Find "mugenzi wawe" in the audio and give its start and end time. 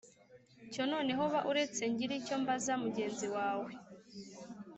2.83-3.71